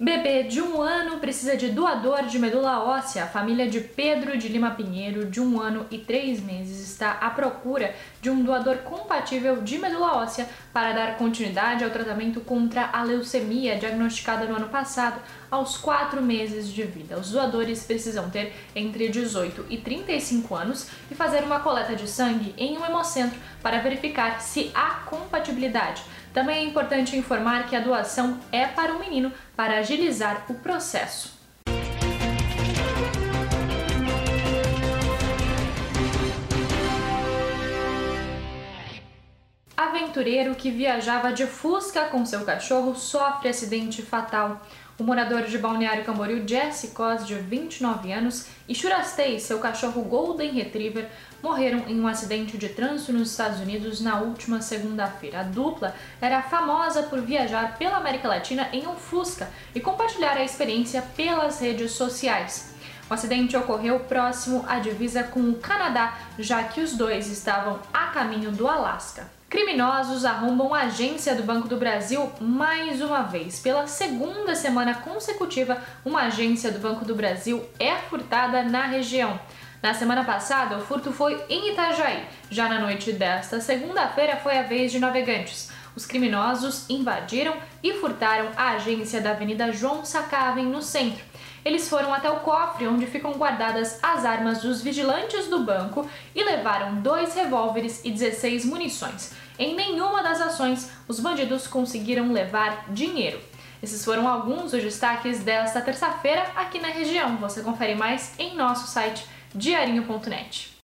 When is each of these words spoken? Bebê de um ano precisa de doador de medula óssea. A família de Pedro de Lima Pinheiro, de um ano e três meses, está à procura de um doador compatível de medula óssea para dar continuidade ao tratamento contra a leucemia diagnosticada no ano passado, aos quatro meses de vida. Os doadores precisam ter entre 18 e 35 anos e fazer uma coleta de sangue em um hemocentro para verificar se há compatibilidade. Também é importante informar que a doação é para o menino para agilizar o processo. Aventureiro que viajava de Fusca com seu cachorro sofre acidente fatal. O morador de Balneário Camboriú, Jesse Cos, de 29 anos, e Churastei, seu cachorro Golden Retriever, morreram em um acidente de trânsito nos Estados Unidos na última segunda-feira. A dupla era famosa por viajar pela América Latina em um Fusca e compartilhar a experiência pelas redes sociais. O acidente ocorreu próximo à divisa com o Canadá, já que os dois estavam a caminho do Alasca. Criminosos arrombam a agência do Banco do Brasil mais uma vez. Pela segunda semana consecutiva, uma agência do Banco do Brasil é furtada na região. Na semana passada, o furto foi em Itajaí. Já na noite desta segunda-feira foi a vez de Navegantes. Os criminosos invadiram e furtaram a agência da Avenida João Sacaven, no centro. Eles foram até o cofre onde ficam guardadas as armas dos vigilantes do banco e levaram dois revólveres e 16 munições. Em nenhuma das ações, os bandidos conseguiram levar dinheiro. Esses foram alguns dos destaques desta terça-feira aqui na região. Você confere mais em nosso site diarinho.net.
Bebê 0.00 0.44
de 0.44 0.62
um 0.62 0.80
ano 0.80 1.18
precisa 1.18 1.56
de 1.56 1.70
doador 1.70 2.22
de 2.26 2.38
medula 2.38 2.84
óssea. 2.84 3.24
A 3.24 3.26
família 3.26 3.68
de 3.68 3.80
Pedro 3.80 4.38
de 4.38 4.46
Lima 4.46 4.70
Pinheiro, 4.70 5.28
de 5.28 5.40
um 5.40 5.60
ano 5.60 5.88
e 5.90 5.98
três 5.98 6.40
meses, 6.40 6.88
está 6.88 7.10
à 7.14 7.28
procura 7.30 7.92
de 8.22 8.30
um 8.30 8.44
doador 8.44 8.76
compatível 8.78 9.60
de 9.60 9.76
medula 9.76 10.18
óssea 10.18 10.48
para 10.72 10.92
dar 10.92 11.18
continuidade 11.18 11.82
ao 11.82 11.90
tratamento 11.90 12.40
contra 12.40 12.88
a 12.92 13.02
leucemia 13.02 13.76
diagnosticada 13.76 14.46
no 14.46 14.54
ano 14.54 14.68
passado, 14.68 15.20
aos 15.50 15.76
quatro 15.76 16.22
meses 16.22 16.68
de 16.68 16.84
vida. 16.84 17.18
Os 17.18 17.32
doadores 17.32 17.82
precisam 17.82 18.30
ter 18.30 18.54
entre 18.76 19.08
18 19.08 19.66
e 19.68 19.78
35 19.78 20.54
anos 20.54 20.88
e 21.10 21.14
fazer 21.16 21.42
uma 21.42 21.58
coleta 21.58 21.96
de 21.96 22.06
sangue 22.06 22.54
em 22.56 22.78
um 22.78 22.86
hemocentro 22.86 23.36
para 23.60 23.80
verificar 23.80 24.40
se 24.40 24.70
há 24.76 25.00
compatibilidade. 25.06 26.04
Também 26.32 26.58
é 26.58 26.64
importante 26.64 27.16
informar 27.16 27.66
que 27.66 27.76
a 27.76 27.80
doação 27.80 28.38
é 28.52 28.66
para 28.66 28.92
o 28.94 28.98
menino 28.98 29.32
para 29.56 29.78
agilizar 29.78 30.44
o 30.48 30.54
processo. 30.54 31.38
Aventureiro 39.76 40.56
que 40.56 40.72
viajava 40.72 41.32
de 41.32 41.46
Fusca 41.46 42.06
com 42.06 42.26
seu 42.26 42.44
cachorro 42.44 42.96
sofre 42.96 43.48
acidente 43.48 44.02
fatal. 44.02 44.60
O 44.98 45.04
morador 45.04 45.42
de 45.42 45.56
Balneário 45.56 46.04
Camboriú, 46.04 46.42
Jesse 46.44 46.88
Cos, 46.88 47.24
de 47.24 47.36
29 47.36 48.12
anos, 48.12 48.46
e 48.68 48.74
Churastei, 48.74 49.38
seu 49.38 49.60
cachorro 49.60 50.02
Golden 50.02 50.50
Retriever, 50.50 51.08
morreram 51.40 51.84
em 51.86 52.00
um 52.00 52.08
acidente 52.08 52.58
de 52.58 52.68
trânsito 52.70 53.12
nos 53.12 53.30
Estados 53.30 53.60
Unidos 53.60 54.00
na 54.00 54.18
última 54.20 54.60
segunda-feira. 54.60 55.38
A 55.38 55.42
dupla 55.44 55.94
era 56.20 56.42
famosa 56.42 57.04
por 57.04 57.20
viajar 57.20 57.78
pela 57.78 57.98
América 57.98 58.26
Latina 58.26 58.70
em 58.72 58.88
um 58.88 58.96
Fusca 58.96 59.48
e 59.72 59.78
compartilhar 59.78 60.36
a 60.36 60.42
experiência 60.42 61.00
pelas 61.16 61.60
redes 61.60 61.92
sociais. 61.92 62.74
O 63.08 63.14
acidente 63.14 63.56
ocorreu 63.56 64.00
próximo 64.00 64.64
à 64.66 64.80
divisa 64.80 65.22
com 65.22 65.48
o 65.48 65.54
Canadá, 65.60 66.18
já 66.40 66.64
que 66.64 66.80
os 66.80 66.94
dois 66.94 67.28
estavam 67.28 67.78
a 67.94 68.06
caminho 68.06 68.50
do 68.50 68.66
Alasca. 68.66 69.37
Criminosos 69.48 70.26
arrombam 70.26 70.74
a 70.74 70.82
agência 70.82 71.34
do 71.34 71.42
Banco 71.42 71.68
do 71.68 71.78
Brasil 71.78 72.30
mais 72.38 73.00
uma 73.00 73.22
vez. 73.22 73.58
Pela 73.58 73.86
segunda 73.86 74.54
semana 74.54 74.96
consecutiva, 74.96 75.78
uma 76.04 76.24
agência 76.24 76.70
do 76.70 76.78
Banco 76.78 77.06
do 77.06 77.14
Brasil 77.14 77.66
é 77.80 77.96
furtada 77.96 78.62
na 78.62 78.84
região. 78.84 79.40
Na 79.82 79.94
semana 79.94 80.22
passada, 80.22 80.76
o 80.76 80.82
furto 80.82 81.12
foi 81.12 81.42
em 81.48 81.72
Itajaí. 81.72 82.26
Já 82.50 82.68
na 82.68 82.78
noite 82.78 83.10
desta 83.10 83.58
segunda-feira 83.58 84.36
foi 84.36 84.58
a 84.58 84.64
vez 84.64 84.92
de 84.92 84.98
Navegantes. 84.98 85.70
Os 85.94 86.06
criminosos 86.06 86.88
invadiram 86.88 87.56
e 87.82 87.94
furtaram 87.94 88.50
a 88.56 88.70
agência 88.70 89.20
da 89.20 89.30
Avenida 89.30 89.72
João 89.72 90.04
Sacaven, 90.04 90.66
no 90.66 90.82
centro. 90.82 91.24
Eles 91.64 91.88
foram 91.88 92.14
até 92.14 92.30
o 92.30 92.40
cofre 92.40 92.86
onde 92.86 93.06
ficam 93.06 93.32
guardadas 93.32 93.98
as 94.02 94.24
armas 94.24 94.62
dos 94.62 94.80
vigilantes 94.82 95.48
do 95.48 95.60
banco 95.60 96.08
e 96.34 96.42
levaram 96.42 96.96
dois 96.96 97.34
revólveres 97.34 98.00
e 98.04 98.10
16 98.10 98.64
munições. 98.64 99.34
Em 99.58 99.74
nenhuma 99.74 100.22
das 100.22 100.40
ações, 100.40 100.90
os 101.08 101.18
bandidos 101.20 101.66
conseguiram 101.66 102.32
levar 102.32 102.84
dinheiro. 102.90 103.40
Esses 103.82 104.04
foram 104.04 104.28
alguns 104.28 104.72
dos 104.72 104.82
destaques 104.82 105.40
desta 105.40 105.80
terça-feira 105.80 106.46
aqui 106.56 106.80
na 106.80 106.88
região. 106.88 107.36
Você 107.36 107.60
confere 107.60 107.94
mais 107.94 108.34
em 108.38 108.56
nosso 108.56 108.86
site 108.88 109.26
diarinho.net. 109.54 110.76